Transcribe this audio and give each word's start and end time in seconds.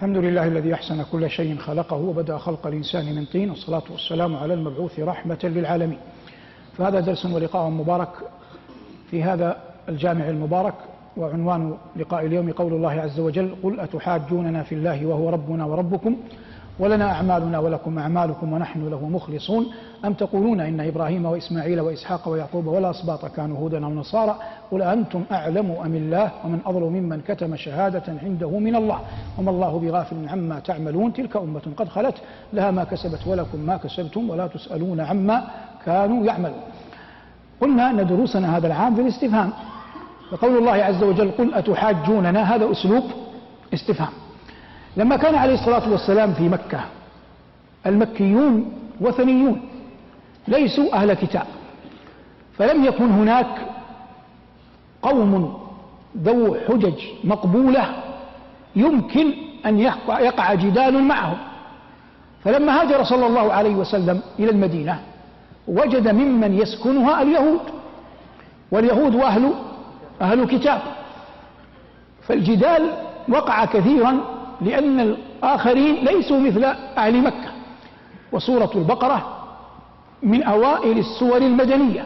الحمد 0.00 0.16
لله 0.16 0.46
الذي 0.46 0.74
أحسن 0.74 1.02
كل 1.12 1.30
شيء 1.30 1.56
خلقه 1.56 1.96
وبدأ 1.96 2.38
خلق 2.38 2.66
الإنسان 2.66 3.14
من 3.16 3.24
طين 3.24 3.50
والصلاة 3.50 3.82
والسلام 3.90 4.36
على 4.36 4.54
المبعوث 4.54 5.00
رحمة 5.00 5.38
للعالمين. 5.44 5.98
فهذا 6.78 7.00
درس 7.00 7.26
ولقاء 7.26 7.70
مبارك 7.70 8.08
في 9.10 9.22
هذا 9.22 9.56
الجامع 9.88 10.28
المبارك 10.28 10.74
وعنوان 11.16 11.74
لقاء 11.96 12.26
اليوم 12.26 12.52
قول 12.52 12.72
الله 12.72 12.90
عز 12.90 13.20
وجل 13.20 13.54
قل 13.62 13.80
أتحاجوننا 13.80 14.62
في 14.62 14.74
الله 14.74 15.06
وهو 15.06 15.30
ربنا 15.30 15.64
وربكم؟ 15.64 16.16
ولنا 16.80 17.12
أعمالنا 17.12 17.58
ولكم 17.58 17.98
أعمالكم 17.98 18.52
ونحن 18.52 18.88
له 18.88 19.08
مخلصون. 19.08 19.66
أم 20.04 20.12
تقولون 20.12 20.60
إن 20.60 20.80
إبراهيم 20.80 21.26
وإسماعيل 21.26 21.80
وإسحاق 21.80 22.28
ويعقوب 22.28 22.66
والأسباط 22.66 23.26
كانوا 23.26 23.58
هودا 23.58 23.84
أو 23.84 23.90
نصارى؟ 23.90 24.38
قل 24.70 24.82
أنتم 24.82 25.22
أعلم 25.32 25.70
أم 25.84 25.94
الله 25.94 26.30
ومن 26.44 26.58
أظلم 26.66 26.92
ممن 26.92 27.20
كتم 27.20 27.56
شهادة 27.56 28.02
عنده 28.22 28.58
من 28.58 28.76
الله. 28.76 29.00
وما 29.38 29.50
الله 29.50 29.78
بغافل 29.78 30.28
عما 30.28 30.58
تعملون. 30.58 31.12
تلك 31.12 31.36
أمة 31.36 31.66
قد 31.76 31.88
خلت 31.88 32.14
لها 32.52 32.70
ما 32.70 32.84
كسبت 32.84 33.26
ولكم 33.26 33.58
ما 33.58 33.76
كسبتم 33.76 34.30
ولا 34.30 34.46
تسألون 34.46 35.00
عما 35.00 35.44
كانوا 35.86 36.24
يعملون. 36.24 36.62
قلنا 37.60 37.90
أن 37.90 38.06
دروسنا 38.06 38.56
هذا 38.56 38.66
العام 38.66 38.94
في 38.94 39.00
الاستفهام 39.00 39.50
فقول 40.30 40.58
الله 40.58 40.72
عز 40.72 41.02
وجل 41.02 41.30
قل 41.30 41.54
أتحاجوننا؟ 41.54 42.42
هذا 42.54 42.70
أسلوب 42.70 43.04
استفهام. 43.74 44.12
لما 44.96 45.16
كان 45.16 45.34
عليه 45.34 45.54
الصلاة 45.54 45.90
والسلام 45.90 46.32
في 46.32 46.48
مكة 46.48 46.80
المكيون 47.86 48.72
وثنيون 49.00 49.60
ليسوا 50.48 50.94
أهل 50.94 51.14
كتاب 51.14 51.46
فلم 52.58 52.84
يكن 52.84 53.10
هناك 53.10 53.66
قوم 55.02 55.60
ذو 56.18 56.56
حجج 56.68 56.94
مقبولة 57.24 57.88
يمكن 58.76 59.32
أن 59.66 59.80
يقع 60.20 60.54
جدال 60.54 61.02
معهم. 61.02 61.36
فلما 62.44 62.80
هاجر 62.80 63.04
صلى 63.04 63.26
الله 63.26 63.52
عليه 63.52 63.74
وسلم 63.74 64.20
إلى 64.38 64.50
المدينة 64.50 65.00
وجد 65.68 66.08
ممن 66.08 66.58
يسكنها 66.58 67.22
اليهود 67.22 67.60
واليهود 68.72 69.16
أهل 69.16 69.52
أهل 70.22 70.46
كتاب. 70.46 70.80
فالجدال 72.22 72.90
وقع 73.28 73.64
كثيرا 73.64 74.20
لأن 74.62 75.00
الآخرين 75.00 75.94
ليسوا 76.04 76.40
مثل 76.40 76.64
أهل 76.98 77.20
مكة. 77.22 77.50
وسورة 78.32 78.70
البقرة 78.74 79.36
من 80.22 80.42
أوائل 80.42 80.98
السور 80.98 81.36
المدنية. 81.36 82.04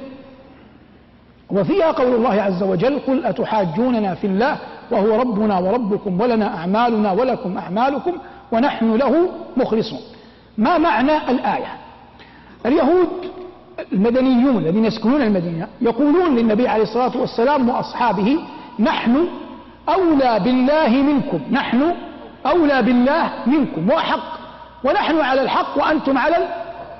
وفيها 1.50 1.90
قول 1.92 2.14
الله 2.14 2.42
عز 2.42 2.62
وجل 2.62 2.98
قل 2.98 3.26
أتحاجوننا 3.26 4.14
في 4.14 4.26
الله 4.26 4.56
وهو 4.90 5.20
ربنا 5.20 5.58
وربكم 5.58 6.20
ولنا 6.20 6.56
أعمالنا 6.58 7.12
ولكم 7.12 7.58
أعمالكم 7.58 8.12
ونحن 8.52 8.94
له 8.94 9.28
مخلصون. 9.56 10.00
ما 10.58 10.78
معنى 10.78 11.30
الآية؟ 11.30 11.72
اليهود 12.66 13.08
المدنيون 13.92 14.56
الذين 14.56 14.84
يسكنون 14.84 15.22
المدينة 15.22 15.68
يقولون 15.80 16.36
للنبي 16.36 16.68
عليه 16.68 16.82
الصلاة 16.82 17.16
والسلام 17.16 17.68
وأصحابه 17.68 18.38
نحن 18.78 19.28
أولى 19.88 20.40
بالله 20.44 20.88
منكم 20.88 21.40
نحن 21.50 21.94
أولى 22.46 22.82
بالله 22.82 23.30
منكم 23.46 23.90
وأحق 23.90 24.38
ونحن 24.84 25.20
على 25.20 25.42
الحق 25.42 25.78
وأنتم 25.78 26.18
على 26.18 26.36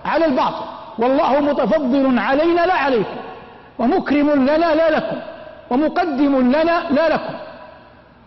على 0.05 0.27
الباطل. 0.27 0.65
والله 0.99 1.41
متفضل 1.41 2.19
علينا 2.19 2.67
لا 2.67 2.75
عليكم 2.75 3.17
ومكرم 3.79 4.31
لنا 4.31 4.75
لا 4.75 4.97
لكم 4.97 5.17
ومقدم 5.71 6.39
لنا 6.41 6.83
لا 6.91 7.09
لكم. 7.09 7.35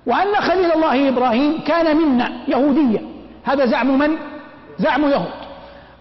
وأن 0.05 0.35
خليل 0.35 0.71
الله 0.71 1.09
إبراهيم 1.09 1.59
كان 1.67 1.97
منا 1.97 2.31
يهوديا. 2.47 3.01
هذا 3.43 3.65
زعم 3.65 3.99
من؟ 3.99 4.17
زعم 4.79 5.09
يهود. 5.09 5.37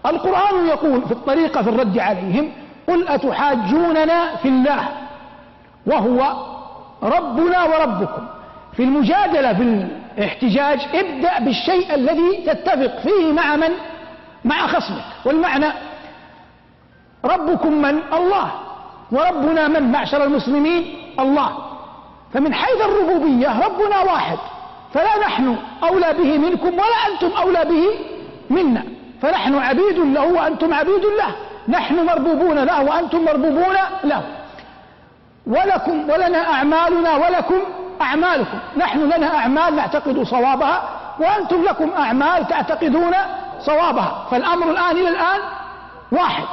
القرآن 0.05 0.67
يقول 0.67 1.01
في 1.01 1.11
الطريقة 1.11 1.61
في 1.61 1.69
الرد 1.69 1.99
عليهم 1.99 2.51
قل 2.87 3.07
أتحاجوننا 3.07 4.35
في 4.35 4.47
الله؟ 4.47 4.87
وهو 5.85 6.33
ربنا 7.03 7.63
وربكم. 7.63 8.27
في 8.73 8.83
المجادلة 8.83 9.53
في 9.53 9.87
الاحتجاج 10.17 10.79
ابدأ 10.93 11.39
بالشيء 11.39 11.95
الذي 11.95 12.43
تتفق 12.45 12.99
فيه 12.99 13.31
مع 13.33 13.55
من؟ 13.55 13.71
مع 14.45 14.67
خصمك. 14.67 15.03
والمعنى 15.25 15.65
ربكم 17.25 17.81
من؟ 17.81 17.99
الله. 18.13 18.51
وربنا 19.11 19.67
من 19.67 19.91
معشر 19.91 20.23
المسلمين؟ 20.23 20.95
الله. 21.19 21.57
فمن 22.33 22.53
حيث 22.53 22.81
الربوبية 22.81 23.65
ربنا 23.65 23.99
واحد. 23.99 24.37
فلا 24.93 25.19
نحن 25.19 25.57
أولى 25.83 26.13
به 26.13 26.37
منكم 26.37 26.73
ولا 26.73 27.13
أنتم 27.13 27.37
أولى 27.37 27.65
به 27.65 27.85
منا. 28.49 28.83
فنحن 29.21 29.55
عبيد 29.55 29.97
له 29.97 30.25
وأنتم 30.33 30.73
عبيد 30.73 31.05
له. 31.05 31.35
نحن 31.67 32.05
مربوبون 32.05 32.59
له 32.59 32.83
وأنتم 32.83 33.25
مربوبون 33.25 33.75
له. 34.03 34.23
ولكم 35.47 36.09
ولنا 36.09 36.53
أعمالنا 36.53 37.15
ولكم 37.15 37.59
أعمالكم. 38.01 38.57
نحن 38.77 38.99
لنا 38.99 39.37
أعمال 39.37 39.75
نعتقد 39.75 40.23
صوابها 40.23 40.81
وأنتم 41.19 41.63
لكم 41.63 41.91
أعمال 41.97 42.47
تعتقدون 42.47 43.13
صوابها. 43.59 44.27
فالأمر 44.31 44.71
الآن 44.71 44.91
إلى 44.91 45.09
الآن 45.09 45.39
واحد. 46.11 46.45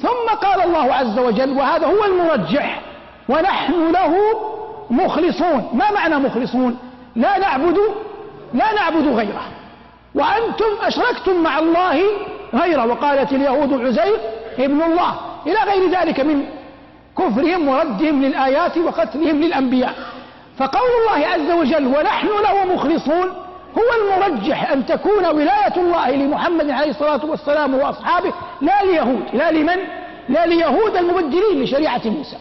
ثم 0.00 0.34
قال 0.42 0.62
الله 0.62 0.94
عز 0.94 1.18
وجل 1.18 1.58
وهذا 1.58 1.86
هو 1.86 2.04
المرجح 2.04 2.80
ونحن 3.28 3.92
له 3.92 4.14
مخلصون. 4.90 5.70
ما 5.72 5.90
معنى 5.90 6.16
مخلصون؟ 6.16 6.78
لا 7.16 7.38
نعبد 7.38 7.78
لا 8.54 8.72
نعبد 8.74 9.08
غيره. 9.08 9.42
وأنتم 10.14 10.64
أشركتم 10.82 11.42
مع 11.42 11.58
الله 11.58 12.02
غيره. 12.54 12.86
وقالت 12.86 13.32
اليهود 13.32 13.84
عزير 13.86 14.16
ابن 14.58 14.82
الله 14.82 15.14
إلى 15.46 15.58
غير 15.72 15.90
ذلك 15.90 16.20
من 16.20 16.44
كفرهم 17.18 17.68
وردهم 17.68 18.22
للآيات 18.22 18.78
وقتلهم 18.78 19.40
للأنبياء. 19.40 19.94
فقول 20.58 20.90
الله 21.00 21.26
عز 21.26 21.50
وجل 21.50 21.86
ونحن 21.86 22.28
له 22.28 22.74
مخلصون 22.74 23.28
هو 23.78 24.16
المرجح 24.22 24.72
أن 24.72 24.86
تكون 24.86 25.26
ولاية 25.26 25.76
الله 25.76 26.10
لمحمد 26.10 26.70
عليه 26.70 26.90
الصلاة 26.90 27.24
والسلام 27.24 27.74
وأصحابه 27.74 28.32
لا 28.60 28.82
ليهود 28.84 29.24
لا 29.32 29.50
لمن؟ 29.50 29.76
لا 30.28 30.46
ليهود 30.46 30.96
المبدلين 30.96 31.62
لشريعة 31.62 32.00
موسى. 32.04 32.36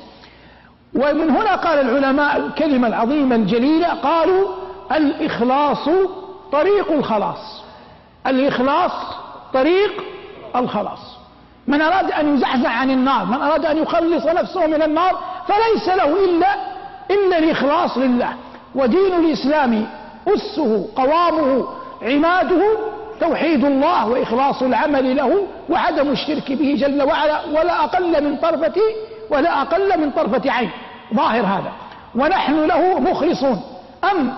ومن 0.95 1.29
هنا 1.29 1.56
قال 1.56 1.79
العلماء 1.79 2.38
الكلمة 2.38 2.88
العظيمة 2.88 3.35
الجليلة 3.35 3.88
قالوا 3.88 4.47
الإخلاص 4.91 5.89
طريق 6.51 6.91
الخلاص. 6.91 7.63
الإخلاص 8.27 8.91
طريق 9.53 10.03
الخلاص. 10.56 11.17
من 11.67 11.81
أراد 11.81 12.11
أن 12.11 12.35
يزحزح 12.35 12.81
عن 12.81 12.91
النار 12.91 13.25
من 13.25 13.41
أراد 13.41 13.66
أن 13.66 13.77
يخلص 13.77 14.25
نفسه 14.25 14.67
من 14.67 14.81
النار 14.81 15.19
فليس 15.47 15.88
له 15.88 16.25
إلا 16.25 16.76
إلا 17.12 17.38
الإخلاص 17.38 17.97
لله 17.97 18.34
ودين 18.75 19.13
الإسلام 19.13 19.88
أسه 20.28 20.85
قوامه 20.95 21.68
عماده 22.01 22.62
توحيد 23.19 23.66
الله 23.66 24.07
وإخلاص 24.07 24.63
العمل 24.63 25.16
له 25.16 25.47
وعدم 25.69 26.12
الشرك 26.12 26.51
به 26.51 26.75
جل 26.79 27.03
وعلا 27.03 27.40
ولا 27.45 27.84
أقل 27.84 28.23
من 28.23 28.38
طرفة 28.38 28.81
ولا 29.29 29.62
أقل 29.62 30.00
من 30.00 30.12
طرفة 30.12 30.51
عين. 30.51 30.69
ظاهر 31.13 31.45
هذا. 31.45 31.72
ونحن 32.16 32.66
له 32.66 33.00
مخلصون. 33.00 33.62
أم 34.12 34.34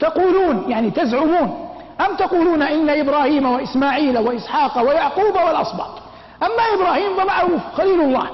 تقولون 0.00 0.64
يعني 0.68 0.90
تزعمون 0.90 1.68
أم 2.00 2.16
تقولون 2.16 2.62
إن 2.62 2.90
إبراهيم 2.90 3.52
وإسماعيل 3.52 4.18
وإسحاق 4.18 4.82
ويعقوب 4.82 5.34
والأصباط. 5.46 6.02
أما 6.42 6.62
إبراهيم 6.74 7.16
فمعروف 7.16 7.60
خليل 7.74 8.00
الله. 8.00 8.26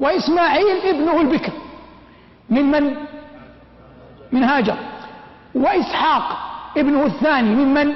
وإسماعيل 0.00 0.76
ابنه 0.84 1.20
البكر. 1.20 1.52
من 2.52 2.70
من? 2.70 2.96
من 4.32 4.44
هاجر. 4.44 4.76
وإسحاق 5.54 6.22
ابنه 6.76 7.06
الثاني 7.06 7.54
من 7.54 7.74
من؟ 7.74 7.94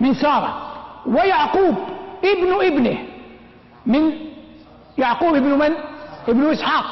من 0.00 0.14
سارة. 0.14 0.62
ويعقوب 1.06 1.74
ابن 2.24 2.66
ابنه 2.66 2.98
من؟ 3.86 4.12
يعقوب 4.98 5.34
ابن 5.34 5.58
من؟ 5.58 5.72
ابن 6.28 6.50
إسحاق. 6.50 6.84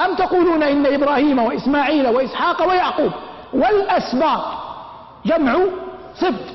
أم 0.00 0.14
تقولون 0.14 0.62
إن 0.62 0.86
إبراهيم 0.86 1.38
وإسماعيل 1.38 2.08
وإسحاق 2.08 2.68
ويعقوب 2.68 3.12
والأسباط 3.52 4.44
جمع 5.26 5.56
سبط 6.14 6.54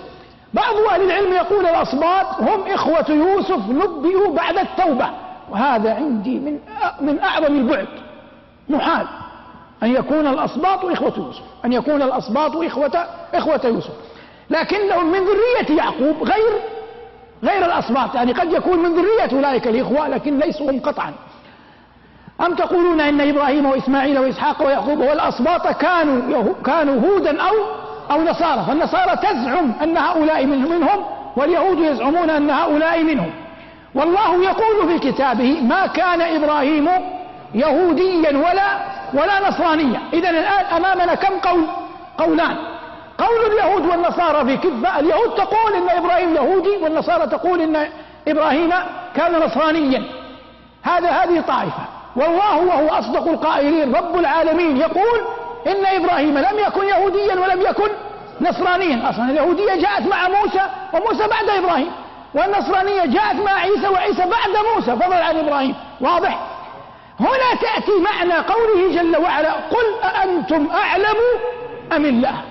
بعض 0.54 0.75
أهل 0.92 1.01
العلم 1.01 1.33
يقول 1.33 1.66
الأسباط 1.66 2.42
هم 2.42 2.62
إخوة 2.68 3.06
يوسف 3.10 3.69
نبئوا 3.69 4.36
بعد 4.36 4.57
التوبة. 4.57 5.10
وهذا 5.50 5.94
عندي 5.95 6.39
من 6.39 6.60
من 7.01 7.19
أعظم 7.19 7.56
البعد. 7.56 7.88
محال. 8.69 9.07
أن 9.84 9.96
يكون 9.96 10.28
الأسباط 10.28 10.86
إخوة 10.86 11.14
يوسف 11.18 11.42
أن 11.66 11.74
يكون 11.74 12.02
الأسباط 12.02 12.56
إخوة 12.56 13.06
إخوة 13.34 13.62
يوسف. 13.66 13.94
لكنهم 14.50 15.12
من 15.12 15.20
ذرية 15.20 15.78
يعقوب 15.78 16.24
غير 16.24 16.62
غير 17.44 17.66
الأسباط 17.66 18.16
يعني 18.16 18.31
قد 18.34 18.54
يكون 18.54 18.80
من 18.80 18.96
ذرية 18.96 19.38
أولئك 19.38 19.68
الإخوة 19.68 20.08
لكن 20.08 20.40
ليسوا 20.40 20.72
هم 20.72 20.80
قطعا. 20.80 21.14
أم 22.42 22.56
تقولون 22.56 23.02
إن 23.02 23.22
إبراهيم 23.22 23.66
وإسماعيل 23.66 24.20
وإسحاق 24.20 24.66
ويعقوب 24.66 25.00
والأسباط 25.00 25.68
كانوا 25.68 26.54
كانوا 26.66 27.02
هودا 27.02 27.42
أو 27.42 27.56
أو 28.12 28.24
نصارى؟ 28.24 28.66
فالنصارى 28.68 29.16
تزعم 29.16 29.72
أن 29.84 29.98
هؤلاء 29.98 30.46
منهم 30.46 31.06
واليهود 31.36 31.80
يزعمون 31.80 32.30
أن 32.30 32.50
هؤلاء 32.50 33.04
منهم. 33.04 33.31
والله 33.96 34.44
يقول 34.44 34.88
في 34.88 35.12
كتابه 35.12 35.62
ما 35.62 35.88
كان 35.88 36.22
إبراهيم 36.22 36.90
يهوديا 37.54 38.38
ولا 38.38 38.80
ولا 39.13 39.50
نصرانيا. 39.50 40.00
إذا 40.13 40.30
الآن 40.30 40.66
أمامنا 40.66 41.16
كم 41.16 41.40
قول؟ 41.40 41.63
قولان. 42.18 42.56
قول 43.18 43.51
اليهود 43.51 43.86
والنصارى 43.86 44.46
في 44.46 44.57
كفة 44.57 45.00
اليهود 45.00 45.36
تقول 45.36 45.74
إن 45.74 45.90
إبراهيم 45.90 46.36
يهودي 46.36 46.78
والنصارى 46.81 47.28
تقول 47.28 47.62
إن 47.62 47.90
إبراهيم 48.28 48.74
كان 49.16 49.40
نصرانيا. 49.40 50.04
هذا 50.84 51.10
هذه 51.10 51.44
طائفة. 51.48 51.84
والله 52.16 52.57
وهو 52.57 52.88
أصدق 52.88 53.28
القائلين. 53.28 53.95
رب 53.95 54.18
العالمين 54.18 54.78
يقول 54.78 55.22
إن 55.68 55.86
إبراهيم 55.86 56.38
لم 56.38 56.60
يكن 56.68 56.88
يهوديا 56.88 57.34
ولم 57.34 57.62
يكن 57.62 57.90
نصرانيا. 58.42 59.10
أصلا 59.10 59.30
اليهودية 59.30 59.75
جاءت 59.75 60.07
مع 60.07 60.28
موسى 60.28 60.62
وموسى 60.94 61.28
بعد 61.28 61.50
إبراهيم. 61.50 61.92
والنصرانية 62.34 63.06
جاءت 63.06 63.36
مع 63.36 63.52
عيسى 63.52 63.88
وعيسى 63.88 64.22
بعد 64.22 64.50
موسى. 64.75 64.92
فضل 64.92 65.13
عن 65.13 65.38
إبراهيم. 65.38 65.75
واضح؟ 66.02 66.40
هنا 67.19 67.62
تأتي 67.62 67.92
معنى 68.00 68.33
قوله 68.33 69.01
جل 69.01 69.18
وعلا 69.18 69.51
قل 69.51 70.04
أأنتم 70.04 70.68
أعلم 70.71 71.18
أم 71.95 72.06
الله؟ 72.06 72.42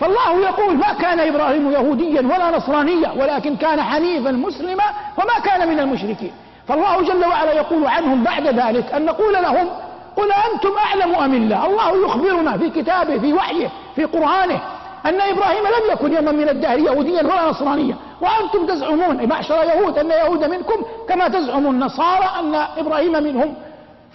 فالله 0.00 0.40
يقول 0.40 0.76
ما 0.76 0.92
كان 0.92 1.20
إبراهيم 1.20 1.70
يهوديا 1.70 2.20
ولا 2.20 2.56
نصرانيا 2.56 3.12
ولكن 3.12 3.56
كان 3.56 3.82
حنيفا 3.82 4.30
مسلما 4.30 4.84
وما 5.18 5.38
كان 5.44 5.68
من 5.68 5.80
المشركين. 5.80 6.32
فالله 6.68 7.02
جل 7.02 7.24
وعلا 7.26 7.52
يقول 7.52 7.86
عنهم 7.86 8.24
بعد 8.24 8.46
ذلك 8.46 8.92
أن 8.92 9.04
نقول 9.04 9.32
لهم 9.32 9.68
قل 10.16 10.28
أنتم 10.52 10.70
أعلم 10.78 11.14
أم 11.14 11.34
الله؟ 11.34 11.66
الله 11.66 12.04
يخبرنا 12.04 12.58
في 12.58 12.70
كتابه 12.70 13.18
في 13.18 13.32
وحيه 13.32 13.70
في 13.96 14.04
قرآنه 14.04 14.60
أن 15.06 15.20
إبراهيم 15.20 15.64
لم 15.64 15.92
يكن 15.92 16.12
يوما 16.12 16.32
من 16.32 16.48
الدهر 16.48 16.78
يهوديا 16.78 17.22
ولا 17.22 17.50
نصرانيا. 17.50 17.96
وأنتم 18.20 18.66
تزعمون 18.66 19.28
معشر 19.28 19.54
يهود 19.54 19.98
أن 19.98 20.10
يهود 20.10 20.44
منكم 20.44 20.84
كما 21.08 21.28
تزعم 21.28 21.66
النصارى 21.66 22.30
أن 22.40 22.54
إبراهيم 22.54 23.12
منهم. 23.12 23.54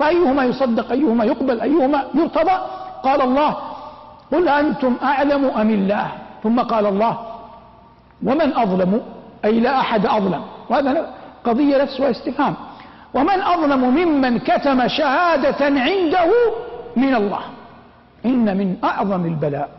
فأيهما 0.02 0.44
يصدق 0.44 0.92
أيهما 0.92 1.26
يقبل 1.26 1.62
أيهما 1.62 2.04
يرتضى؟ 2.14 2.58
قال 3.04 3.22
الله 3.22 3.58
قل 4.32 4.48
أنتم 4.50 4.96
أعلم 5.04 5.46
أم 5.46 5.70
الله؟ 5.70 6.08
ثم 6.44 6.60
قال 6.60 6.86
الله 6.86 7.18
ومن 8.24 8.54
أظلم؟ 8.58 9.02
أي 9.46 9.60
لا 9.60 9.80
أحد 9.80 10.06
أظلم. 10.06 10.42
وهذا 10.70 11.14
قضية 11.44 11.82
نفسها 11.82 12.12
استفهام 12.12 12.56
ومن 13.14 13.42
أظلم 13.42 13.82
ممن 13.96 14.40
كتم 14.40 14.88
شهادة 14.88 15.62
عنده 15.66 16.30
من 16.96 17.16
الله. 17.16 17.44
إن 18.26 18.58
من 18.58 18.78
أعظم 18.84 19.26
البلاء 19.26 19.70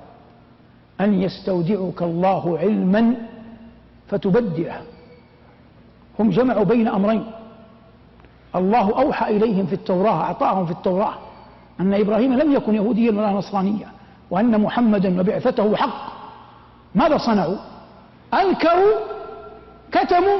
أن 1.00 1.22
يستودعك 1.22 2.02
الله 2.02 2.58
علما 2.58 3.14
فتبدله. 4.08 4.80
هم 6.18 6.30
جمعوا 6.30 6.64
بين 6.64 6.88
أمرين. 6.88 7.24
الله 8.56 9.02
أوحى 9.02 9.36
إليهم 9.36 9.66
في 9.66 9.72
التوراة 9.72 10.20
أعطاهم 10.22 10.66
في 10.66 10.72
التوراة 10.72 11.14
أن 11.80 11.94
إبراهيم 11.94 12.32
لم 12.32 12.52
يكن 12.52 12.74
يهوديا 12.74 13.10
ولا 13.10 13.30
نصرانيا 13.30 13.88
وأن 14.30 14.60
محمدا 14.60 15.20
وبعثته 15.20 15.76
حق. 15.76 16.12
ماذا 16.94 17.16
صنعوا؟ 17.18 17.56
أنكروا 18.34 18.94
كتموا 19.92 20.38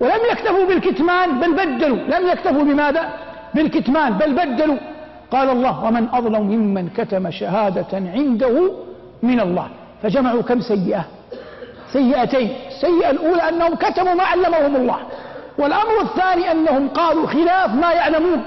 ولم 0.00 0.20
يكتفوا 0.32 0.66
بالكتمان 0.66 1.40
بل 1.40 1.52
بدلوا. 1.52 1.96
لم 1.96 2.28
يكتفوا 2.28 2.62
بماذا؟ 2.62 3.08
بالكتمان 3.54 4.12
بل 4.12 4.32
بدلوا. 4.32 4.76
قال 5.30 5.50
الله 5.50 5.84
ومن 5.84 6.08
أظلم 6.12 6.42
ممن 6.42 6.88
كتم 6.88 7.30
شهادة 7.30 7.92
عنده 7.92 8.72
من 9.22 9.40
الله. 9.40 9.68
فجمعوا 10.02 10.42
كم 10.42 10.60
سيئة؟ 10.60 11.04
سيئتين. 11.92 12.56
السيئة 12.68 13.10
الأولى 13.10 13.48
أنهم 13.48 13.74
كتموا 13.74 14.14
ما 14.14 14.24
علمهم 14.24 14.76
الله. 14.76 14.98
والأمر 15.58 16.00
الثاني 16.02 16.52
أنهم 16.52 16.88
قالوا 16.88 17.26
خلاف 17.26 17.70
ما 17.74 17.92
يعلمون 17.92 18.42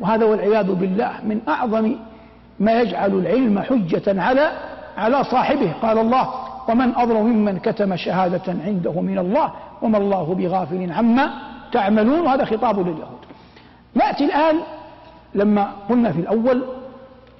وهذا 0.00 0.24
والعياذ 0.24 0.72
بالله 0.72 1.12
من 1.24 1.40
أعظم 1.48 1.96
ما 2.60 2.80
يجعل 2.80 3.14
العلم 3.14 3.58
حجة 3.62 4.22
على 4.22 4.52
على 4.96 5.24
صاحبه. 5.24 5.72
قال 5.82 5.98
الله 5.98 6.28
ومن 6.68 6.96
أظلم 6.96 7.26
ممن 7.26 7.58
كتم 7.58 7.96
شهادة 7.96 8.54
عنده 8.66 9.00
من 9.00 9.18
الله 9.18 9.52
وما 9.82 9.98
الله 9.98 10.34
بغافل 10.34 10.92
عما 10.92 11.30
تعملون. 11.72 12.20
وهذا 12.20 12.44
خطاب 12.44 12.78
لليهود. 12.78 13.24
نأتي 13.94 14.24
الآن 14.24 14.56
لما 15.34 15.72
قلنا 15.88 16.12
في 16.12 16.20
الأول 16.20 16.64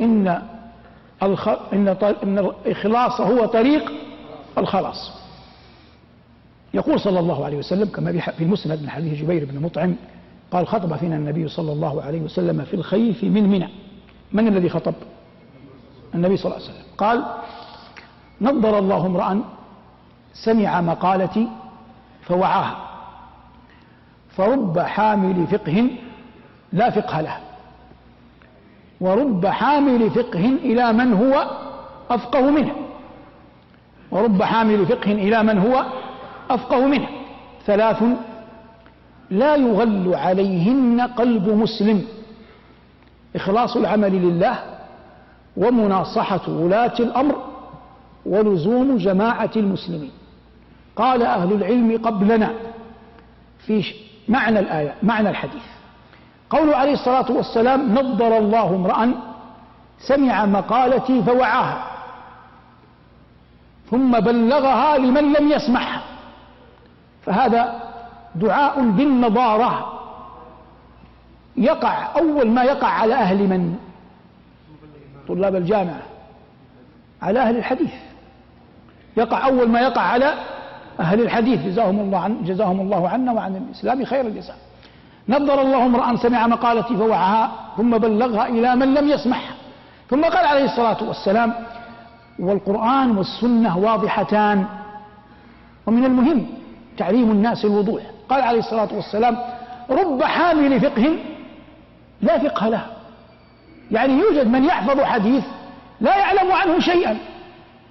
إن 0.00 0.42
الخ... 1.22 1.48
إن, 1.72 1.96
إن 2.22 2.38
الإخلاص 2.38 3.20
هو 3.20 3.46
طريق 3.46 3.92
الخلاص. 4.58 5.23
يقول 6.74 7.00
صلى 7.00 7.20
الله 7.20 7.44
عليه 7.44 7.56
وسلم 7.56 7.88
كما 7.88 8.12
في 8.12 8.44
المسند 8.44 8.82
من 8.82 8.90
حديث 8.90 9.20
جبير 9.20 9.44
بن 9.44 9.62
مطعم 9.62 9.94
قال 10.50 10.66
خطب 10.66 10.96
فينا 10.96 11.16
النبي 11.16 11.48
صلى 11.48 11.72
الله 11.72 12.02
عليه 12.02 12.20
وسلم 12.20 12.64
في 12.64 12.74
الخيف 12.74 13.24
من 13.24 13.48
منى. 13.48 13.68
من 14.32 14.48
الذي 14.48 14.68
خطب؟ 14.68 14.94
النبي 16.14 16.36
صلى 16.36 16.52
الله 16.52 16.64
عليه 16.64 16.70
وسلم. 16.70 16.86
قال 16.98 17.24
نظر 18.40 18.78
الله 18.78 19.06
امرأ 19.06 19.42
سمع 20.34 20.80
مقالتي 20.80 21.48
فوعاها. 22.22 22.76
فرب 24.36 24.78
حامل 24.78 25.46
فقه 25.46 25.90
لا 26.72 26.90
فقه 26.90 27.20
له 27.20 27.38
ورب 29.00 29.46
حامل 29.46 30.10
فقه 30.10 30.44
إلى 30.64 30.92
من 30.92 31.12
هو 31.12 31.50
أفقه 32.10 32.50
منه. 32.50 32.72
ورب 34.10 34.42
حامل 34.42 34.86
فقه 34.86 35.12
إلى 35.12 35.42
من 35.42 35.58
هو 35.58 35.84
أفقه 36.50 36.86
منه. 36.86 37.08
ثلاث 37.66 38.02
لا 39.30 39.56
يغل 39.56 40.14
عليهن 40.14 41.00
قلب 41.00 41.48
مسلم. 41.48 42.04
إخلاص 43.36 43.76
العمل 43.76 44.12
لله 44.12 44.58
ومناصحة 45.56 46.40
ولاة 46.48 46.94
الأمر 47.00 47.36
ولزوم 48.26 48.96
جماعة 48.96 49.50
المسلمين. 49.56 50.10
قال 50.96 51.22
أهل 51.22 51.52
العلم 51.52 52.00
قبلنا 52.04 52.50
في 53.66 53.84
معنى 54.28 54.58
الآية 54.58 54.94
معنى 55.02 55.30
الحديث. 55.30 55.62
قول 56.50 56.74
عليه 56.74 56.92
الصلاة 56.92 57.32
والسلام 57.32 57.94
نضر 57.98 58.38
الله 58.38 58.74
امرأ 58.74 59.14
سمع 59.98 60.46
مقالتي 60.46 61.22
فوعاها 61.22 61.84
ثم 63.90 64.20
بلغها 64.20 64.98
لمن 64.98 65.32
لم 65.32 65.52
يسمعها. 65.52 66.02
فهذا 67.24 67.80
دعاء 68.34 68.80
بالنضارة 68.90 70.00
يقع 71.56 72.16
أول 72.16 72.50
ما 72.50 72.62
يقع 72.62 72.88
على 72.88 73.14
أهل 73.14 73.48
من؟ 73.48 73.76
طلاب 75.28 75.56
الجامعة. 75.56 76.02
على 77.22 77.40
أهل 77.40 77.56
الحديث. 77.56 77.92
يقع 79.16 79.46
أول 79.46 79.68
ما 79.68 79.80
يقع 79.80 80.02
على 80.02 80.34
أهل 81.00 81.20
الحديث. 81.20 81.66
جزاهم 81.66 82.00
الله 82.00 82.18
عن 82.18 82.44
جزاهم 82.44 82.80
الله 82.80 83.08
عنا 83.08 83.32
وعن 83.32 83.56
الإسلام 83.56 84.04
خير 84.04 84.26
الجزاء. 84.26 84.56
نظر 85.28 85.62
الله 85.62 85.86
امرأ 85.86 86.16
سمع 86.16 86.46
مقالتي 86.46 86.96
فوعها 86.96 87.50
ثم 87.76 87.98
بلغها 87.98 88.46
إلى 88.46 88.76
من 88.76 88.94
لم 88.94 89.08
يسمعها 89.08 89.54
ثم 90.10 90.24
قال 90.24 90.46
عليه 90.46 90.64
الصلاة 90.64 91.04
والسلام 91.08 91.54
والقرآن 92.38 93.16
والسنة 93.16 93.78
واضحتان. 93.78 94.66
ومن 95.86 96.04
المهم 96.04 96.46
تعليم 96.98 97.30
الناس 97.30 97.64
الوضوح. 97.64 98.02
قال 98.28 98.42
عليه 98.42 98.58
الصلاة 98.58 98.88
والسلام 98.92 99.38
رب 99.90 100.22
حامل 100.22 100.80
فقه 100.80 101.18
لا 102.22 102.38
فقه 102.38 102.68
له. 102.68 102.86
يعني 103.90 104.12
يوجد 104.12 104.46
من 104.46 104.64
يحفظ 104.64 105.00
حديث 105.00 105.44
لا 106.00 106.16
يعلم 106.16 106.52
عنه 106.52 106.80
شيئا 106.80 107.18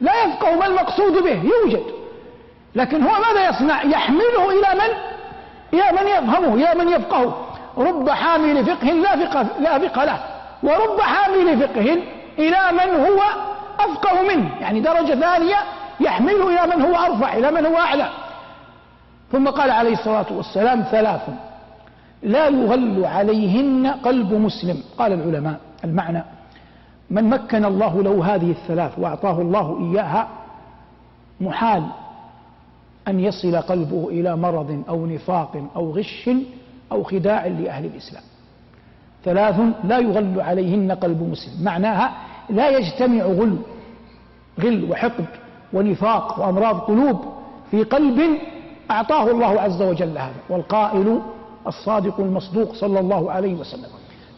لا 0.01 0.23
يفقه 0.23 0.55
ما 0.55 0.65
المقصود 0.65 1.23
به 1.23 1.43
يوجد. 1.43 1.83
لكن 2.75 3.03
هو 3.03 3.11
ماذا 3.11 3.49
يصنع؟ 3.49 3.83
يحمله 3.83 4.49
إلى 4.49 4.79
من؟ 4.79 4.93
إلى 5.73 5.91
من 5.91 6.07
يفهمه 6.07 6.53
إلى 6.53 6.83
من 6.83 6.89
يفقهه. 6.89 7.47
رب 7.77 8.09
حامل 8.09 8.65
فقه 8.65 8.91
لا 8.91 9.25
فقه, 9.25 9.45
لا 9.59 9.79
فقه 9.79 10.05
له. 10.05 10.19
ورب 10.63 11.01
حامل 11.01 11.59
فقه 11.59 11.97
إلى 12.39 12.59
من 12.71 13.05
هو 13.05 13.21
أفقه 13.79 14.21
منه. 14.21 14.49
يعني 14.61 14.81
درجة 14.81 15.13
ثانية 15.13 15.57
يحمله 15.99 16.47
إلى 16.47 16.75
من 16.75 16.81
هو 16.81 16.95
أرفع 16.95 17.33
إلى 17.33 17.51
من 17.51 17.65
هو 17.65 17.77
أعلى. 17.77 18.09
ثم 19.33 19.47
قال 19.49 19.71
عليه 19.71 19.93
الصلاة 19.93 20.25
والسلام 20.33 20.81
ثلاث 20.81 21.21
لا 22.23 22.47
يغل 22.47 23.05
عليهن 23.05 23.87
قلب 23.87 24.33
مسلم. 24.33 24.83
قال 24.97 25.13
العلماء 25.13 25.59
المعنى 25.83 26.23
من 27.09 27.29
مكن 27.29 27.65
الله 27.65 28.03
له 28.03 28.35
هذه 28.35 28.51
الثلاث 28.51 28.99
وأعطاه 28.99 29.41
الله 29.41 29.91
إياها 29.91 30.27
محال 31.41 31.83
أن 33.07 33.19
يصل 33.19 33.55
قلبه 33.61 34.09
إلى 34.09 34.35
مرض 34.37 34.83
أو 34.89 35.05
نفاق 35.05 35.69
أو 35.75 35.91
غش 35.91 36.29
أو 36.91 37.03
خداع 37.03 37.47
لأهل 37.47 37.85
الإسلام. 37.85 38.23
ثلاث 39.25 39.59
لا 39.83 39.97
يغل 39.99 40.41
عليهن 40.41 40.91
قلب 40.91 41.21
مسلم. 41.31 41.63
معناها 41.65 42.11
لا 42.49 42.69
يجتمع 42.69 43.23
غل 43.23 43.57
غل 44.59 44.91
وحقد 44.91 45.25
ونفاق 45.73 46.39
وأمراض 46.39 46.79
قلوب 46.79 47.25
في 47.71 47.83
قلب 47.83 48.37
أعطاه 48.91 49.31
الله 49.31 49.61
عز 49.61 49.81
وجل 49.81 50.17
هذا 50.17 50.33
والقائل 50.49 51.19
الصادق 51.67 52.19
المصدوق 52.19 52.73
صلى 52.73 52.99
الله 52.99 53.31
عليه 53.31 53.53
وسلم. 53.53 53.89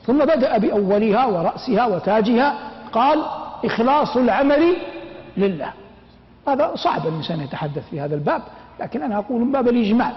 ثم 0.05 0.19
بدأ 0.19 0.57
بأولها 0.57 1.25
ورأسها 1.25 1.85
وتاجها 1.85 2.55
قال 2.91 3.23
إخلاص 3.65 4.17
العمل 4.17 4.75
لله. 5.37 5.73
هذا 6.47 6.71
صعب 6.75 7.07
الإنسان 7.07 7.41
يتحدث 7.41 7.89
في 7.89 7.99
هذا 7.99 8.15
الباب 8.15 8.41
لكن 8.79 9.01
أنا 9.03 9.17
أقول 9.17 9.41
من 9.41 9.51
باب 9.51 9.67
الإجمال 9.67 10.13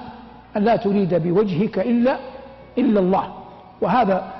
أن 0.57 0.65
لا 0.65 0.77
تريد 0.77 1.15
بوجهك 1.15 1.79
إلا 1.79 2.17
إلا 2.79 3.01
الله. 3.01 3.33
وهذا 3.81 4.33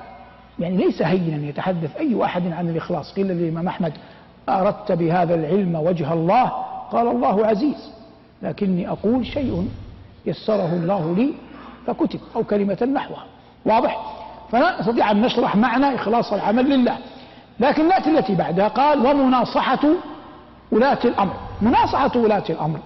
يعني 0.59 0.77
ليس 0.77 1.01
هينا 1.01 1.47
يتحدث 1.47 1.97
أي 1.97 2.23
أحد 2.23 2.51
عن 2.51 2.69
الإخلاص. 2.69 3.13
قيل 3.13 3.27
للإمام 3.27 3.67
أحمد 3.67 3.93
أردت 4.49 4.91
بهذا 4.91 5.35
العلم 5.35 5.75
وجه 5.75 6.13
الله؟ 6.13 6.51
قال 6.91 7.07
الله 7.07 7.45
عزيز. 7.45 7.91
لكني 8.41 8.89
أقول 8.89 9.25
شيء 9.25 9.69
يسره 10.25 10.73
الله 10.73 11.15
لي 11.15 11.33
فكتب 11.87 12.19
أو 12.35 12.43
كلمة 12.43 12.87
نحوها. 12.93 13.25
واضح؟ 13.65 14.15
فلا 14.51 14.81
نستطيع 14.81 15.11
أن 15.11 15.21
نشرح 15.21 15.55
معنى 15.55 15.95
إخلاص 15.95 16.33
العمل 16.33 16.69
لله. 16.69 16.97
لكن 17.59 17.87
نأتي 17.87 18.09
التي 18.09 18.35
بعدها. 18.35 18.67
قال 18.67 19.05
ومناصحة 19.05 19.79
ولاة 20.71 20.99
الأمر. 21.05 21.33
مناصحة 21.61 22.11
ولاة 22.15 22.43
الأمر. 22.49 22.79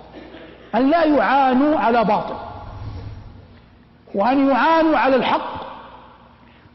أن 0.75 0.89
لا 0.89 1.03
يعانوا 1.03 1.79
على 1.79 2.03
باطل. 2.03 2.35
وأن 4.15 4.49
يعانوا 4.49 4.97
على 4.97 5.15
الحق. 5.15 5.63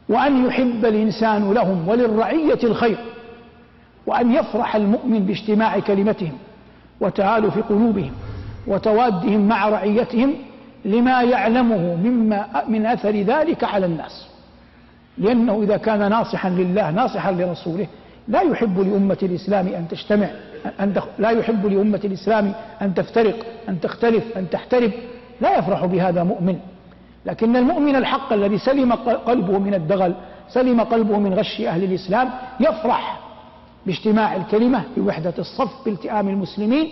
وأن 0.09 0.45
يحب 0.45 0.85
الإنسان 0.85 1.53
لهم 1.53 1.87
وللرعية 1.87 2.59
الخير. 2.63 2.97
وأن 4.07 4.33
يفرح 4.33 4.75
المؤمن 4.75 5.19
باجتماع 5.19 5.79
كلمتهم 5.79 6.37
وتآلف 7.01 7.57
قلوبهم. 7.69 8.11
وتوادهم 8.69 9.47
مع 9.47 9.69
رعيتهم 9.69 10.33
لما 10.85 11.21
يعلمه 11.21 11.95
مما 11.95 12.45
من 12.67 12.85
أثر 12.85 13.15
ذلك 13.15 13.63
على 13.63 13.85
الناس. 13.85 14.27
لأنه 15.17 15.63
إذا 15.63 15.77
كان 15.77 16.09
ناصحا 16.09 16.49
لله 16.49 16.91
ناصحا 16.91 17.31
لرسوله 17.31 17.87
لا 18.27 18.41
يحب 18.41 18.79
لأمة 18.79 19.17
الإسلام 19.23 19.67
أن 19.67 19.87
تجتمع 19.87 20.27
أن 20.79 20.93
لا 21.19 21.29
يحب 21.29 21.65
لأمة 21.65 21.99
الإسلام 22.03 22.53
أن 22.81 22.93
تفترق 22.93 23.35
أن 23.69 23.79
تختلف 23.79 24.37
أن 24.37 24.49
تحترب 24.49 24.91
لا 25.41 25.57
يفرح 25.57 25.85
بهذا 25.85 26.23
مؤمن. 26.23 26.59
لكن 27.25 27.55
المؤمن 27.55 27.95
الحق 27.95 28.33
الذي 28.33 28.57
سلم 28.57 28.93
قلبه 29.25 29.59
من 29.59 29.73
الدغل 29.73 30.13
سلم 30.49 30.81
قلبه 30.81 31.19
من 31.19 31.33
غش 31.33 31.61
أهل 31.61 31.83
الإسلام 31.83 32.29
يفرح 32.59 33.19
باجتماع 33.85 34.35
الكلمة 34.35 34.83
بوحدة 34.97 35.33
الصف 35.39 35.85
بالتئام 35.85 36.29
المسلمين 36.29 36.89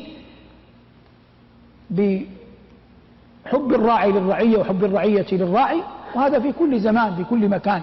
بحب 1.89 3.74
الراعي 3.74 4.12
للرعية 4.12 4.58
وحب 4.58 4.84
الرعية 4.84 5.25
للراعي 5.32 5.82
وهذا 6.15 6.39
في 6.39 6.51
كل 6.51 6.79
زمان 6.79 7.15
في 7.15 7.24
كل 7.24 7.50
مكان 7.50 7.82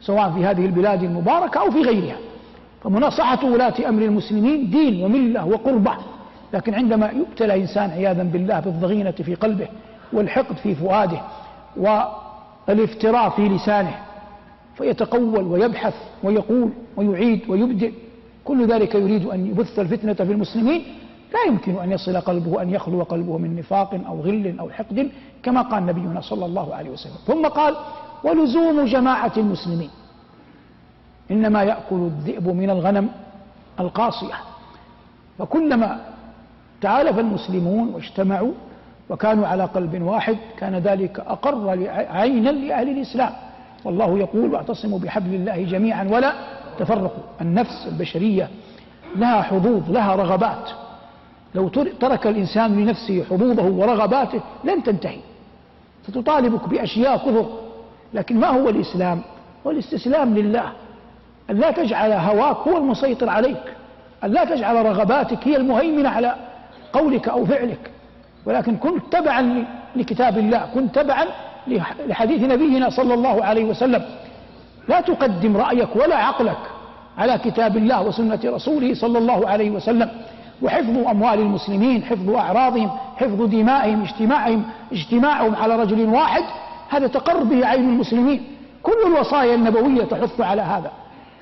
سواء 0.00 0.30
في 0.30 0.44
هذه 0.44 0.66
البلاد 0.66 1.02
المباركة 1.02 1.60
أو 1.60 1.70
في 1.70 1.82
غيرها. 1.82 2.16
فمناصحة 2.84 3.46
ولاة 3.46 3.88
أمر 3.88 4.02
المسلمين 4.02 4.70
دين 4.70 5.04
وملة 5.04 5.44
وقربة. 5.46 5.92
لكن 6.52 6.74
عندما 6.74 7.10
يبتلى 7.10 7.54
إنسان 7.60 7.90
عياذا 7.90 8.22
بالله 8.22 8.60
بالضغينة 8.60 9.10
في 9.10 9.34
قلبه 9.34 9.68
والحقد 10.12 10.56
في 10.56 10.74
فؤاده 10.74 11.20
والافتراء 11.76 13.30
في 13.30 13.48
لسانه 13.48 13.94
فيتقول 14.76 15.44
ويبحث 15.44 15.94
ويقول 16.22 16.70
ويعيد 16.96 17.40
ويبدئ. 17.48 17.92
كل 18.44 18.66
ذلك 18.66 18.94
يريد 18.94 19.26
أن 19.26 19.46
يبث 19.46 19.78
الفتنة 19.78 20.14
في 20.14 20.32
المسلمين 20.32 20.82
لا 21.34 21.52
يمكن 21.52 21.78
أن 21.78 21.92
يصل 21.92 22.20
قلبه 22.20 22.62
أن 22.62 22.70
يخلو 22.70 23.02
قلبه 23.02 23.38
من 23.38 23.56
نفاق 23.56 24.00
أو 24.06 24.20
غل 24.20 24.56
أو 24.60 24.70
حقد 24.70 25.10
كما 25.42 25.62
قال 25.62 25.86
نبينا 25.86 26.20
صلى 26.20 26.46
الله 26.46 26.74
عليه 26.74 26.90
وسلم. 26.90 27.16
ثم 27.26 27.46
قال 27.46 27.76
ولزوم 28.24 28.84
جماعة 28.84 29.32
المسلمين. 29.36 29.90
إنما 31.30 31.62
يأكل 31.62 31.96
الذئب 31.96 32.48
من 32.48 32.70
الغنم 32.70 33.08
القاصية. 33.80 34.34
فكلما 35.38 36.00
تآلف 36.80 37.18
المسلمون 37.18 37.88
واجتمعوا 37.94 38.52
وكانوا 39.10 39.46
على 39.46 39.64
قلب 39.64 40.02
واحد 40.02 40.36
كان 40.58 40.76
ذلك 40.76 41.20
أقر 41.20 41.70
عينا 42.10 42.50
لأهل 42.50 42.88
الإسلام. 42.88 43.32
والله 43.84 44.18
يقول 44.18 44.52
واعتصموا 44.52 44.98
بحبل 44.98 45.34
الله 45.34 45.62
جميعا 45.62 46.04
ولا 46.04 46.32
تفرقوا. 46.78 47.22
النفس 47.40 47.86
البشرية 47.92 48.48
لها 49.16 49.42
حظوظ 49.42 49.90
لها 49.90 50.16
رغبات. 50.16 50.70
لو 51.54 51.68
ترك 52.00 52.26
الإنسان 52.26 52.80
لنفسه 52.80 53.24
حظوظه 53.30 53.62
ورغباته 53.62 54.40
لن 54.64 54.82
تنتهي. 54.82 55.18
ستطالبك 56.06 56.68
بأشياء 56.68 57.16
كثر 57.16 57.46
لكن 58.14 58.40
ما 58.40 58.48
هو 58.48 58.68
الإسلام؟ 58.68 59.20
هو 59.66 59.70
الاستسلام 59.70 60.34
لله. 60.34 60.72
أن 61.50 61.56
لا 61.56 61.70
تجعل 61.70 62.12
هواك 62.12 62.56
هو 62.56 62.76
المسيطر 62.76 63.28
عليك. 63.28 63.62
أن 64.24 64.30
لا 64.30 64.44
تجعل 64.44 64.86
رغباتك 64.86 65.48
هي 65.48 65.56
المهيمنة 65.56 66.08
على 66.08 66.34
قولك 66.92 67.28
أو 67.28 67.46
فعلك. 67.46 67.90
ولكن 68.46 68.76
كن 68.76 69.10
تبعا 69.10 69.64
لكتاب 69.96 70.38
الله. 70.38 70.68
كن 70.74 70.92
تبعا 70.92 71.24
لحديث 72.06 72.42
نبينا 72.42 72.90
صلى 72.90 73.14
الله 73.14 73.44
عليه 73.44 73.64
وسلم. 73.64 74.04
لا 74.88 75.00
تقدم 75.00 75.56
رأيك 75.56 75.96
ولا 75.96 76.16
عقلك 76.16 76.58
على 77.18 77.38
كتاب 77.38 77.76
الله 77.76 78.02
وسنة 78.02 78.40
رسوله 78.44 78.94
صلى 78.94 79.18
الله 79.18 79.48
عليه 79.48 79.70
وسلم. 79.70 80.10
وحفظ 80.62 81.06
أموال 81.08 81.38
المسلمين 81.38 82.04
حفظ 82.04 82.30
أعراضهم 82.30 82.90
حفظ 83.16 83.42
دمائهم 83.42 84.02
اجتماعهم 84.02 84.64
اجتماعهم 84.92 85.56
على 85.56 85.76
رجل 85.76 86.08
واحد 86.08 86.42
هذا 86.88 87.06
تقر 87.06 87.42
به 87.42 87.66
عين 87.66 87.88
المسلمين. 87.88 88.44
كل 88.82 88.92
الوصايا 89.06 89.54
النبوية 89.54 90.04
تحث 90.04 90.40
على 90.40 90.62
هذا. 90.62 90.90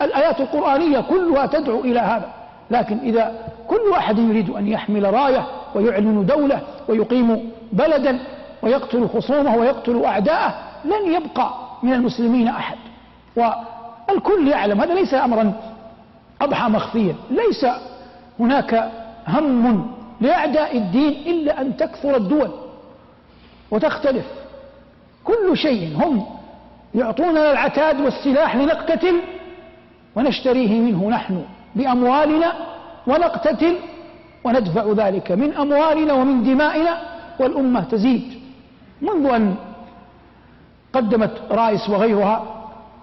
الآيات 0.03 0.41
القرآنية 0.41 1.01
كلها 1.01 1.47
تدعو 1.47 1.81
إلى 1.81 2.01
هذا. 2.01 2.29
لكن 2.71 2.99
إذا 2.99 3.33
كل 3.69 3.81
واحد 3.93 4.19
يريد 4.19 4.51
أن 4.51 4.69
يحمل 4.69 5.15
راية 5.15 5.47
ويعلن 5.75 6.27
دولة 6.27 6.61
ويقيم 6.89 7.51
بلدا 7.73 8.19
ويقتل 8.63 9.09
خصومه 9.09 9.57
ويقتل 9.57 10.05
أعداءه 10.05 10.55
لن 10.85 11.13
يبقى 11.13 11.51
من 11.83 11.93
المسلمين 11.93 12.49
أحد. 12.49 12.77
والكل 13.37 14.49
يعلم 14.49 14.81
هذا 14.81 14.95
ليس 14.95 15.15
أمرا 15.15 15.53
أضحى 16.41 16.69
مخفيا. 16.71 17.15
ليس 17.31 17.67
هناك 18.41 18.91
هم 19.28 19.90
لأعداء 20.21 20.76
الدين 20.76 21.12
إلا 21.26 21.61
أن 21.61 21.76
تكثر 21.76 22.16
الدول 22.16 22.50
وتختلف. 23.71 24.26
كل 25.25 25.56
شيء 25.56 25.97
هم 25.97 26.26
يعطوننا 26.95 27.52
العتاد 27.52 28.00
والسلاح 28.00 28.56
لنقتتل 28.56 29.21
ونشتريه 30.16 30.80
منه 30.80 31.09
نحن 31.09 31.45
بأموالنا 31.75 32.52
ونقتتل 33.06 33.76
وندفع 34.45 34.92
ذلك 34.92 35.33
من 35.33 35.52
أموالنا 35.52 36.12
ومن 36.12 36.42
دمائنا 36.42 36.99
والأمة 37.40 37.85
تزيد. 37.85 38.40
منذ 39.02 39.26
أن 39.26 39.54
قدمت 40.92 41.42
رائس 41.50 41.88
وغيرها 41.88 42.42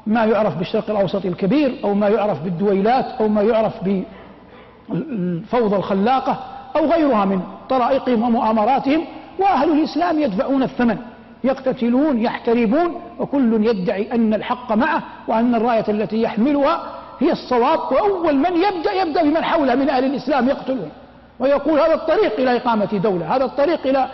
ما 0.07 0.25
يعرف 0.25 0.57
بالشرق 0.57 0.89
الأوسط 0.89 1.25
الكبير 1.25 1.79
أو 1.83 1.93
ما 1.93 2.07
يعرف 2.09 2.41
بالدويلات 2.41 3.05
أو 3.05 3.27
ما 3.27 3.41
يعرف 3.41 3.83
بالفوضى 4.93 5.75
الخلاقة 5.75 6.39
أو 6.75 6.85
غيرها 6.85 7.25
من 7.25 7.41
طرائقهم 7.69 8.23
ومؤامراتهم 8.23 9.05
وأهل 9.39 9.71
الإسلام 9.71 10.19
يدفعون 10.19 10.63
الثمن 10.63 10.97
يقتتلون 11.43 12.19
يحتربون 12.19 13.01
وكل 13.19 13.65
يدعي 13.65 14.11
أن 14.11 14.33
الحق 14.33 14.73
معه 14.73 15.01
وأن 15.27 15.55
الراية 15.55 15.85
التي 15.89 16.21
يحملها 16.21 16.83
هي 17.19 17.31
الصواب 17.31 17.79
وأول 17.91 18.35
من 18.35 18.55
يبدأ 18.55 18.91
يبدأ 18.91 19.23
بمن 19.23 19.43
حوله 19.43 19.75
من 19.75 19.89
أهل 19.89 20.05
الإسلام 20.05 20.49
يقتلون. 20.49 20.91
ويقول 21.39 21.79
هذا 21.79 21.93
الطريق 21.93 22.39
إلى 22.39 22.57
إقامة 22.57 22.99
دولة 23.03 23.35
هذا 23.35 23.45
الطريق 23.45 23.87
إلى 23.87 24.07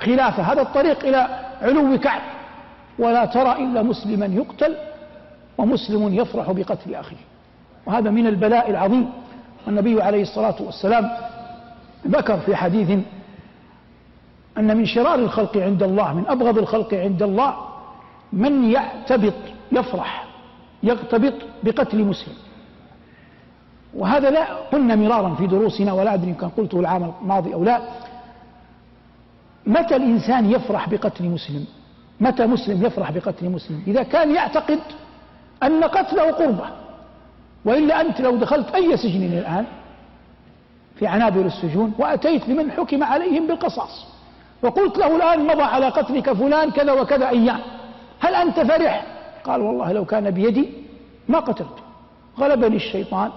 خلافة 0.00 0.42
هذا 0.42 0.62
الطريق 0.62 1.04
إلى 1.04 1.28
علو 1.62 1.98
كعب. 1.98 2.20
ولا 2.98 3.24
ترى 3.24 3.52
إلا 3.52 3.82
مسلما 3.82 4.26
يقتل 4.26 4.74
ومسلم 5.58 6.14
يفرح 6.14 6.52
بقتل 6.52 6.94
أخيه. 6.94 7.16
وهذا 7.86 8.10
من 8.10 8.26
البلاء 8.26 8.70
العظيم. 8.70 9.10
والنبي 9.66 10.02
عليه 10.02 10.22
الصلاة 10.22 10.54
والسلام 10.60 11.10
ذكر 12.06 12.40
في 12.40 12.56
حديث 12.56 12.98
أن 14.58 14.76
من 14.76 14.86
شرار 14.86 15.14
الخلق 15.14 15.56
عند 15.56 15.82
الله 15.82 16.14
من 16.14 16.24
أبغض 16.28 16.58
الخلق 16.58 16.94
عند 16.94 17.22
الله 17.22 17.54
من 18.32 18.70
يعتبط 18.70 19.34
يفرح 19.72 20.24
يغتبط 20.82 21.34
بقتل 21.62 22.04
مسلم. 22.04 22.34
وهذا 23.94 24.30
لا 24.30 24.44
قلنا 24.54 24.94
مرارا 24.94 25.34
في 25.34 25.46
دروسنا 25.46 25.92
ولا 25.92 26.14
أدري 26.14 26.30
إن 26.30 26.34
كان 26.34 26.48
قلته 26.48 26.80
العام 26.80 27.12
الماضي 27.22 27.54
أو 27.54 27.64
لا. 27.64 27.80
متى 29.66 29.96
الإنسان 29.96 30.50
يفرح 30.50 30.88
بقتل 30.88 31.24
مسلم؟ 31.24 31.64
متى 32.20 32.46
مسلم 32.46 32.86
يفرح 32.86 33.10
بقتل 33.10 33.48
مسلم؟ 33.48 33.82
إذا 33.86 34.02
كان 34.02 34.34
يعتقد 34.34 34.78
أن 35.62 35.84
قتله 35.84 36.32
قربة. 36.32 36.85
وإلا 37.66 38.00
أنت 38.00 38.20
لو 38.20 38.36
دخلت 38.36 38.74
أي 38.74 38.96
سجن 38.96 39.22
الآن 39.22 39.64
في 40.98 41.06
عنابر 41.06 41.40
السجون 41.40 41.92
وأتيت 41.98 42.48
لمن 42.48 42.70
حكم 42.72 43.04
عليهم 43.04 43.46
بالقصاص 43.46 44.06
وقلت 44.62 44.98
له 44.98 45.16
الآن 45.16 45.46
مضى 45.46 45.62
على 45.62 45.88
قتلك 45.88 46.32
فلان 46.32 46.70
كذا 46.70 46.92
وكذا 46.92 47.28
أيام. 47.28 47.60
هل 48.20 48.34
أنت 48.34 48.60
فرح؟ 48.60 49.06
قال 49.44 49.60
والله 49.60 49.92
لو 49.92 50.04
كان 50.04 50.30
بيدي 50.30 50.68
ما 51.28 51.38
قتلته 51.38 51.82
غلبني 52.38 52.76
الشيطان 52.76 53.30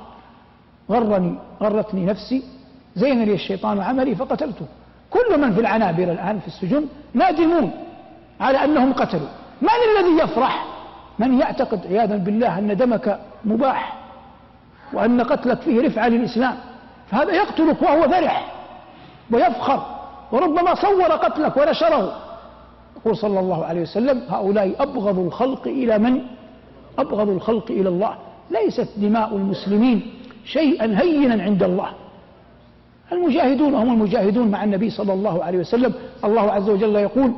غرني 0.91 1.36
غرتني 1.62 2.05
نفسي 2.05 2.43
زين 2.95 3.24
لي 3.24 3.33
الشيطان 3.33 3.81
عملي 3.81 4.15
فقتلته. 4.15 4.65
كل 5.09 5.41
من 5.41 5.53
في 5.53 5.62
العنابر 5.62 6.03
الآن 6.03 6.39
في 6.39 6.48
السجن 6.48 6.86
نادمون 7.13 7.71
على 8.41 8.63
أنهم 8.63 8.93
قتلوا. 8.93 9.29
من 9.62 9.69
الذي 9.89 10.24
يفرح؟ 10.24 10.65
من 11.19 11.39
يعتقد 11.39 11.88
عياذا 11.88 12.17
بالله 12.17 12.59
أن 12.59 12.77
دمك 12.77 13.19
مباح؟ 13.45 13.99
وأن 14.93 15.22
قتلك 15.22 15.62
فيه 15.62 15.81
رفعة 15.81 16.08
للإسلام 16.08 16.55
فهذا 17.12 17.31
يقتلك 17.34 17.81
وهو 17.81 18.10
فرح 18.10 18.53
ويفخر 19.31 19.86
وربما 20.31 20.75
صور 20.75 21.12
قتلك 21.12 21.58
ونشره. 21.58 22.15
يقول 22.98 23.17
صلى 23.17 23.39
الله 23.39 23.65
عليه 23.65 23.81
وسلم 23.81 24.24
هؤلاء 24.29 24.75
أبغض 24.79 25.19
الخلق 25.19 25.67
إلى 25.67 25.98
من؟ 25.98 26.22
أبغض 27.00 27.29
الخلق 27.29 27.72
إلى 27.72 27.89
الله. 27.89 28.15
ليست 28.51 28.89
دماء 28.98 29.36
المسلمين 29.36 30.13
شيئا 30.46 31.01
هينا 31.01 31.43
عند 31.43 31.63
الله. 31.63 31.89
المجاهدون 33.12 33.74
هم 33.74 33.93
المجاهدون 33.93 34.51
مع 34.51 34.63
النبي 34.63 34.89
صلى 34.89 35.13
الله 35.13 35.43
عليه 35.43 35.60
وسلم. 35.60 35.93
الله 36.24 36.51
عز 36.51 36.69
وجل 36.69 36.96
يقول 36.96 37.31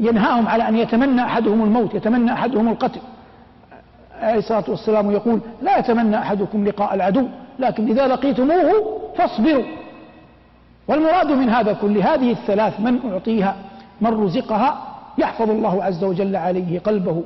ينهاهم 0.00 0.48
على 0.48 0.68
أن 0.68 0.76
يتمنى 0.76 1.22
أحدهم 1.22 1.64
الموت 1.64 1.94
يتمنى 1.94 2.32
أحدهم 2.32 2.68
القتل. 2.68 3.00
عليه 4.20 4.38
الصلاة 4.38 4.64
والسلام 4.68 5.10
يقول 5.10 5.40
لا 5.62 5.78
يتمنى 5.78 6.18
أحدكم 6.18 6.68
لقاء 6.68 6.94
العدو 6.94 7.26
لكن 7.58 7.88
إذا 7.88 8.06
لقيتموه 8.06 9.00
فاصبروا. 9.16 9.64
والمراد 10.88 11.32
من 11.32 11.48
هذا 11.48 11.72
كل 11.72 11.98
هذه 11.98 12.30
الثلاث 12.30 12.80
من 12.80 12.98
أعطيها 13.12 13.56
من 14.00 14.10
رزقها 14.24 14.96
يحفظ 15.18 15.50
الله 15.50 15.84
عز 15.84 16.04
وجل 16.04 16.36
عليه 16.36 16.78
قلبه 16.78 17.22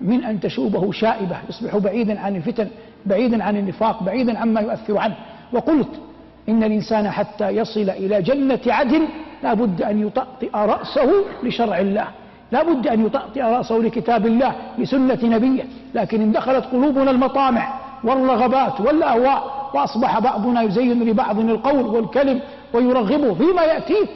من 0.00 0.24
أن 0.24 0.40
تشوبه 0.40 0.92
شائبة 0.92 1.36
يصبح 1.48 1.76
بعيدا 1.76 2.20
عن 2.20 2.36
الفتن 2.36 2.68
بعيدا 3.06 3.44
عن 3.44 3.56
النفاق 3.56 4.02
بعيدا 4.02 4.38
عما 4.38 4.60
يؤثر 4.60 4.98
عنه. 4.98 5.14
وقلت 5.52 6.00
إن 6.48 6.64
الإنسان 6.64 7.10
حتى 7.10 7.48
يصل 7.48 7.90
إلى 7.90 8.22
جنة 8.22 8.60
عدن 8.66 9.02
لا 9.42 9.54
بد 9.54 9.82
أن 9.82 10.06
يطأطئ 10.06 10.50
رأسه 10.54 11.10
لشرع 11.42 11.78
الله. 11.78 12.06
لا 12.54 12.62
بد 12.62 12.86
أن 12.86 13.06
يطأطئ 13.06 13.42
رأسه 13.42 13.74
لكتاب 13.78 14.26
الله 14.26 14.52
لسنة 14.78 15.18
نبيه. 15.22 15.64
لكن 15.94 16.20
إن 16.22 16.32
دخلت 16.32 16.64
قلوبنا 16.72 17.10
المطامع 17.10 17.74
والرغبات 18.04 18.80
والأهواء 18.80 19.70
وأصبح 19.74 20.18
بعضنا 20.18 20.62
يزين 20.62 21.02
لبعض 21.08 21.38
القول 21.38 21.86
والكلم 21.86 22.40
ويرغبه 22.74 23.34
فيما 23.34 23.62
يأتيه 23.62 24.06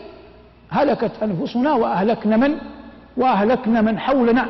هلكت 0.71 1.13
أنفسنا 1.23 1.73
وأهلكنا 1.73 2.37
من؟ 2.37 2.53
وأهلكنا 3.17 3.81
من 3.81 3.99
حولنا. 3.99 4.47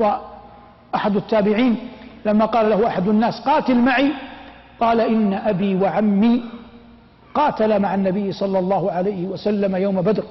وأحد 0.00 1.16
التابعين 1.16 1.76
لما 2.26 2.44
قال 2.44 2.70
له 2.70 2.86
أحد 2.86 3.08
الناس 3.08 3.40
قاتل 3.40 3.78
معي 3.78 4.12
قال 4.80 5.00
إن 5.00 5.34
أبي 5.34 5.74
وعمي 5.82 6.42
قاتل 7.34 7.80
مع 7.80 7.94
النبي 7.94 8.32
صلى 8.32 8.58
الله 8.58 8.92
عليه 8.92 9.26
وسلم 9.26 9.76
يوم 9.76 10.00
بدر 10.02 10.24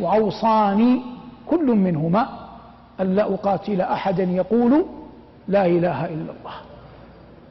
وأوصاني 0.00 1.17
كل 1.50 1.66
منهما 1.66 2.28
أن 3.00 3.14
لا 3.14 3.34
أقاتل 3.34 3.80
أحدا 3.80 4.22
يقول 4.22 4.84
لا 5.48 5.66
إله 5.66 6.04
إلا 6.04 6.32
الله. 6.32 6.54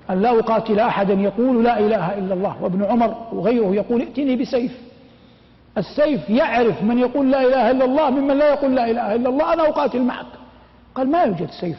أن 0.09 0.21
لا 0.21 0.39
أقاتل 0.39 0.79
أحدا 0.79 1.13
يقول 1.13 1.63
لا 1.63 1.79
إله 1.79 2.17
إلا 2.17 2.33
الله. 2.33 2.63
وابن 2.63 2.83
عمر 2.83 3.15
وغيره 3.31 3.75
يقول 3.75 4.01
ائتني 4.01 4.35
بسيف. 4.35 4.81
السيف 5.77 6.29
يعرف 6.29 6.83
من 6.83 6.97
يقول 6.97 7.31
لا 7.31 7.41
إله 7.41 7.71
إلا 7.71 7.85
الله 7.85 8.09
ممن 8.09 8.37
لا 8.37 8.53
يقول 8.53 8.75
لا 8.75 8.91
إله 8.91 9.15
إلا 9.15 9.29
الله. 9.29 9.53
أنا 9.53 9.69
أقاتل 9.69 10.01
معك. 10.01 10.25
قال 10.95 11.11
ما 11.11 11.23
يوجد 11.23 11.49
سيف. 11.49 11.77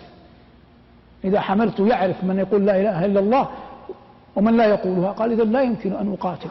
إذا 1.24 1.40
حملت 1.40 1.80
يعرف 1.80 2.24
من 2.24 2.38
يقول 2.38 2.66
لا 2.66 2.80
إله 2.80 3.04
إلا 3.04 3.20
الله 3.20 3.48
ومن 4.36 4.56
لا 4.56 4.64
يقولها. 4.64 5.12
قال 5.12 5.32
إذا 5.32 5.44
لا 5.44 5.62
يمكن 5.62 5.92
أن 5.92 6.12
أقاتل. 6.12 6.48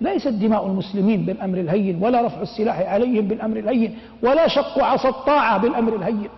ليست 0.00 0.28
دماء 0.28 0.66
المسلمين 0.66 1.24
بالأمر 1.24 1.58
الهين 1.58 1.98
ولا 2.02 2.26
رفع 2.26 2.42
السلاح 2.42 2.80
عليهم 2.80 3.28
بالأمر 3.28 3.56
الهين 3.56 3.98
ولا 4.22 4.48
شق 4.48 4.84
عصا 4.84 5.08
الطاعة 5.08 5.58
بالأمر 5.58 5.96
الهين. 5.96 6.28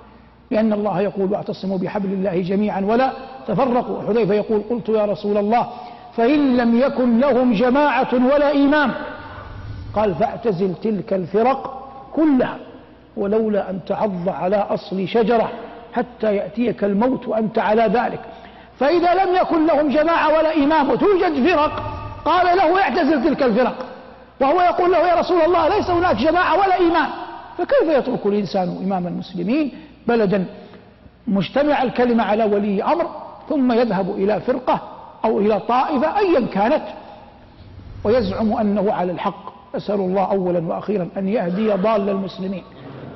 لأن 0.50 0.72
الله 0.72 1.00
يقول 1.00 1.32
واعتصموا 1.32 1.78
بحبل 1.78 2.12
الله 2.12 2.40
جميعا. 2.40 2.80
ولا 2.80 3.12
تفرقوا. 3.48 4.02
حذيفة 4.08 4.34
يقول 4.34 4.62
قلت 4.70 4.88
يا 4.88 5.04
رسول 5.04 5.36
الله 5.36 5.68
فإن 6.16 6.56
لم 6.56 6.80
يكن 6.80 7.20
لهم 7.20 7.52
جماعة 7.52 8.14
ولا 8.14 8.52
إمام. 8.52 8.94
قال 9.94 10.14
فاعتزل 10.14 10.74
تلك 10.74 11.12
الفرق 11.12 11.90
كلها 12.14 12.58
ولولا 13.16 13.70
أن 13.70 13.80
تعض 13.86 14.28
على 14.28 14.56
أصل 14.56 15.08
شجرة 15.08 15.50
حتى 15.92 16.36
يأتيك 16.36 16.84
الموت 16.84 17.28
وأنت 17.28 17.58
على 17.58 17.82
ذلك. 17.82 18.20
فإذا 18.78 19.14
لم 19.14 19.36
يكن 19.36 19.66
لهم 19.66 19.88
جماعة 19.88 20.28
ولا 20.38 20.56
إمام 20.56 20.90
وتوجد 20.90 21.48
فرق. 21.48 21.97
قال 22.28 22.56
له 22.56 22.82
اعتزل 22.82 23.24
تلك 23.24 23.42
الفرق. 23.42 23.86
وهو 24.40 24.60
يقول 24.60 24.92
له 24.92 24.98
يا 24.98 25.14
رسول 25.14 25.40
الله 25.40 25.68
ليس 25.68 25.90
هناك 25.90 26.16
جماعة 26.16 26.54
ولا 26.54 26.78
إمام 26.80 27.08
فكيف 27.58 27.88
يترك 27.88 28.26
الإنسان 28.26 28.78
إمام 28.84 29.06
المسلمين 29.06 29.72
بلدا؟ 30.06 30.44
مجتمع 31.26 31.82
الكلمة 31.82 32.24
على 32.24 32.44
ولي 32.44 32.82
أمر 32.82 33.06
ثم 33.48 33.72
يذهب 33.72 34.10
إلى 34.10 34.40
فرقة 34.40 34.80
أو 35.24 35.38
إلى 35.38 35.60
طائفة 35.60 36.18
أيا 36.18 36.46
كانت. 36.46 36.82
ويزعم 38.04 38.52
أنه 38.52 38.92
على 38.92 39.12
الحق. 39.12 39.48
أسأل 39.76 40.00
الله 40.00 40.22
أولا 40.22 40.66
وأخيرا 40.66 41.08
أن 41.16 41.28
يهدي 41.28 41.72
ضال 41.72 42.08
المسلمين 42.08 42.62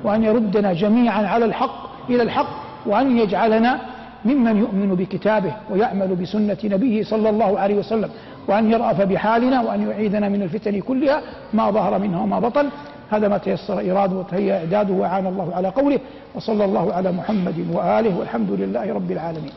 وأن 0.03 0.23
يردنا 0.23 0.73
جميعا 0.73 1.27
على 1.27 1.45
الحق 1.45 2.09
إلى 2.09 2.23
الحق 2.23 2.47
وأن 2.85 3.17
يجعلنا 3.17 3.79
ممن 4.25 4.57
يؤمن 4.57 4.95
بكتابه 4.95 5.53
ويعمل 5.69 6.15
بسنة 6.15 6.57
نبيه 6.63 7.03
صلى 7.03 7.29
الله 7.29 7.59
عليه 7.59 7.75
وسلم. 7.75 8.09
وأن 8.47 8.71
يرأف 8.71 9.01
بحالنا 9.01 9.61
وأن 9.61 9.89
يعيذنا 9.89 10.29
من 10.29 10.41
الفتن 10.41 10.79
كلها 10.79 11.21
ما 11.53 11.71
ظهر 11.71 11.99
منها 11.99 12.21
وما 12.21 12.39
بطن. 12.39 12.69
هذا 13.11 13.27
ما 13.27 13.37
تيسر 13.37 13.91
إراده 13.91 14.15
وتهيأ 14.15 14.57
إعداده 14.57 14.93
وأعان 14.93 15.27
الله 15.27 15.55
على 15.55 15.67
قوله 15.67 15.99
وصلى 16.35 16.65
الله 16.65 16.93
على 16.93 17.11
محمد 17.11 17.67
وآله 17.73 18.19
والحمد 18.19 18.51
لله 18.51 18.93
رب 18.93 19.11
العالمين. 19.11 19.51